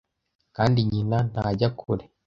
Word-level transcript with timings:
kandi 0.55 0.79
nyina 0.91 1.17
ntajya 1.31 1.67
kure 1.79 2.05